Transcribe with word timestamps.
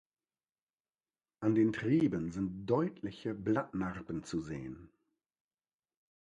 An 1.41 1.53
den 1.53 1.73
Trieben 1.73 2.31
sind 2.31 2.65
deutliche 2.65 3.35
Blattnarben 3.35 4.23
zu 4.23 4.41
sehen. 4.41 4.89